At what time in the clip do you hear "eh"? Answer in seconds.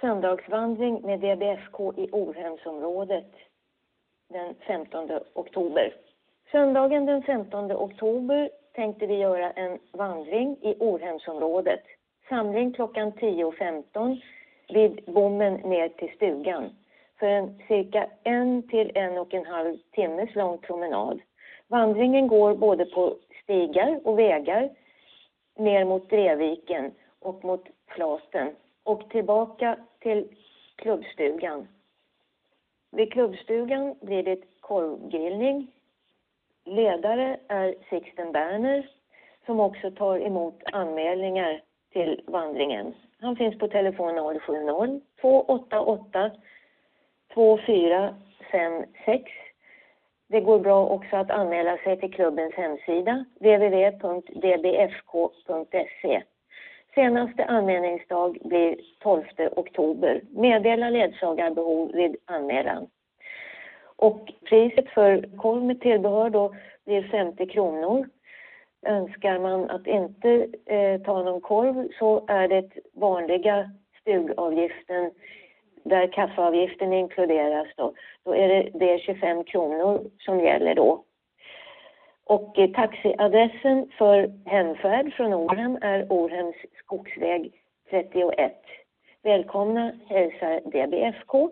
70.66-71.00, 82.58-82.70